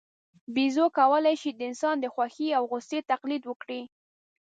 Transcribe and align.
بیزو 0.55 0.85
کولای 0.97 1.35
شي 1.41 1.51
د 1.53 1.61
انسان 1.69 1.95
د 1.99 2.05
خوښۍ 2.13 2.49
او 2.57 2.63
غوسې 2.71 2.99
تقلید 3.11 3.43
وکړي. 3.45 3.81